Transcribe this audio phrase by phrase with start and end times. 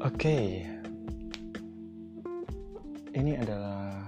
[0.00, 0.64] Oke,
[3.12, 4.00] ini adalah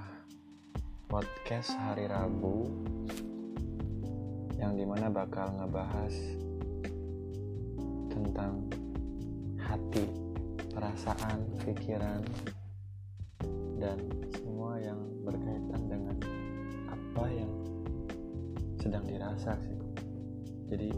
[1.04, 2.65] podcast hari Rabu
[4.57, 6.17] yang di mana bakal ngebahas
[8.08, 8.72] tentang
[9.61, 10.08] hati,
[10.72, 12.24] perasaan, pikiran,
[13.77, 14.01] dan
[14.33, 14.97] semua yang
[15.29, 16.16] berkaitan dengan
[16.88, 17.52] apa yang
[18.80, 19.77] sedang dirasa sih.
[20.73, 20.88] Jadi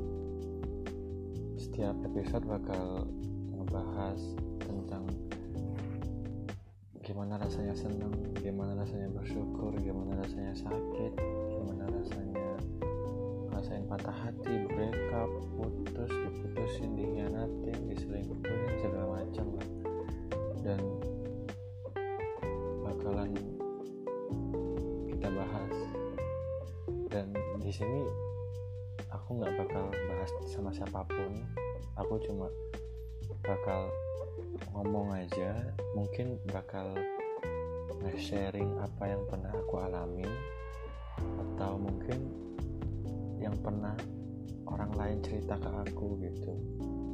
[1.58, 3.10] setiap episode bakal
[3.58, 4.22] ngebahas
[4.94, 5.10] tentang
[7.02, 11.12] gimana rasanya senang, gimana rasanya bersyukur, gimana rasanya sakit,
[11.50, 12.48] gimana rasanya
[13.50, 19.68] ngerasain patah hati, break up, putus, diputusin, dikhianatin, diselingkuhin, segala macam lah.
[20.64, 20.80] Dan
[22.86, 23.30] bakalan
[25.12, 25.76] kita bahas.
[27.12, 28.00] Dan di sini
[29.12, 31.44] aku nggak bakal bahas sama siapa pun.
[32.00, 32.48] Aku cuma
[33.44, 33.92] bakal
[34.74, 35.54] ngomong aja
[35.94, 36.98] mungkin bakal
[38.02, 40.28] nge-sharing apa yang pernah aku alamin
[41.14, 42.18] atau mungkin
[43.38, 43.94] yang pernah
[44.66, 46.58] orang lain cerita ke aku gitu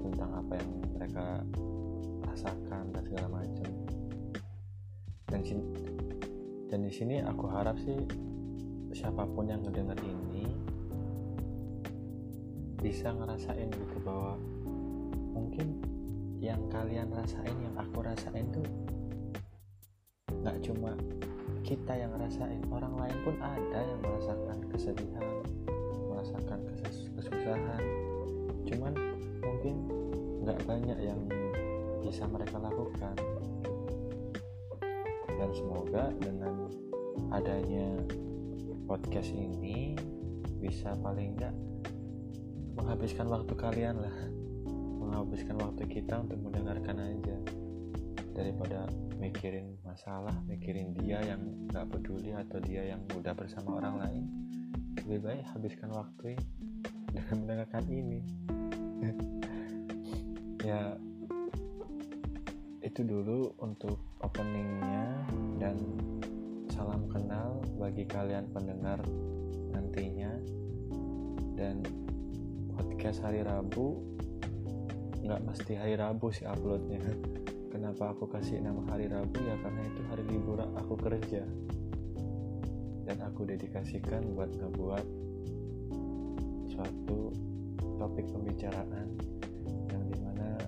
[0.01, 1.27] tentang apa yang mereka
[2.25, 3.71] rasakan dan segala macam.
[5.29, 5.65] Dan sini
[6.73, 7.99] dan di sini aku harap sih
[8.97, 10.47] siapa pun yang ngedenger ini
[12.81, 14.41] bisa ngerasain gitu bahwa
[15.37, 16.00] mungkin
[16.41, 18.67] yang kalian rasain yang aku rasain tuh
[20.41, 20.97] nggak cuma
[21.61, 25.41] kita yang rasain orang lain pun ada yang merasakan kesedihan
[26.21, 26.61] merasakan
[27.17, 27.83] kesusahan.
[28.69, 28.93] Cuman
[29.41, 29.75] mungkin
[30.45, 31.21] nggak banyak yang
[32.05, 33.17] bisa mereka lakukan.
[35.41, 36.69] Dan semoga dengan
[37.33, 38.05] adanya
[38.85, 39.97] podcast ini
[40.61, 41.57] bisa paling nggak
[42.77, 44.17] menghabiskan waktu kalian lah
[45.11, 47.37] menghabiskan waktu kita untuk mendengarkan aja.
[48.31, 48.87] Daripada
[49.19, 54.25] mikirin masalah mikirin dia yang nggak peduli atau dia yang udah bersama orang lain
[55.03, 56.39] lebih baik habiskan waktu
[57.11, 58.21] dengan mendengarkan ini.
[60.61, 60.93] Ya
[62.85, 65.25] itu dulu untuk openingnya
[65.57, 65.81] dan
[66.69, 69.01] salam kenal bagi kalian pendengar
[69.73, 70.37] nantinya.
[71.57, 71.81] Dan
[72.77, 74.05] podcast hari Rabu
[75.31, 76.99] nggak mesti hari Rabu sih uploadnya.
[77.71, 79.39] Kenapa aku kasih nama hari Rabu?
[79.39, 81.47] Ya karena itu hari libur aku kerja.
[83.07, 85.07] Dan aku dedikasikan buat ngebuat
[86.75, 87.31] suatu
[87.95, 89.07] topik pembicaraan
[89.95, 90.59] yang di mana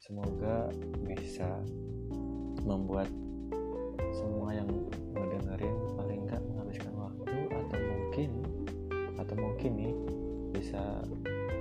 [0.00, 0.72] semoga
[1.04, 1.60] bisa
[2.64, 3.12] membuat
[4.16, 4.72] semua yang
[5.12, 8.30] mendengarin paling nggak menghabiskan waktu atau mungkin
[9.20, 9.94] atau mungkin nih
[10.56, 11.04] bisa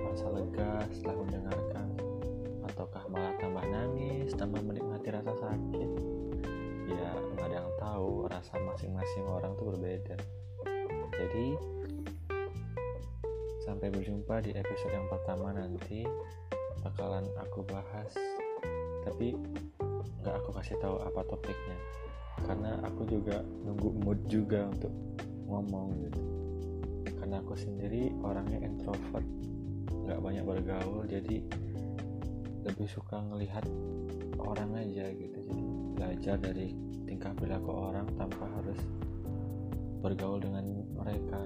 [0.07, 1.98] merasa lega setelah mendengarkan
[2.79, 5.89] ataukah malah tambah nangis tambah menikmati rasa sakit?
[6.87, 10.15] Ya nggak ada yang tahu rasa masing-masing orang tuh berbeda.
[11.11, 11.59] Jadi
[13.67, 16.07] sampai berjumpa di episode yang pertama nanti
[16.79, 18.15] bakalan aku bahas.
[19.03, 19.35] Tapi
[20.23, 21.75] nggak aku kasih tahu apa topiknya.
[22.47, 24.95] Karena aku juga nunggu mood juga untuk
[25.51, 26.21] ngomong gitu.
[27.11, 29.27] Karena aku sendiri orangnya introvert.
[30.07, 31.43] Nggak banyak bergaul jadi
[32.65, 33.63] lebih suka ngelihat
[34.39, 35.37] orang aja gitu.
[35.39, 35.63] Jadi
[35.95, 36.75] belajar dari
[37.07, 38.79] tingkah perilaku orang tanpa harus
[39.99, 40.65] bergaul dengan
[40.95, 41.39] mereka.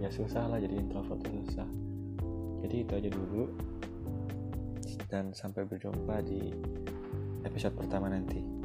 [0.00, 1.68] Ya susah lah jadi introvert itu susah.
[2.66, 3.44] Jadi itu aja dulu.
[5.10, 6.54] Dan sampai berjumpa di
[7.42, 8.59] episode pertama nanti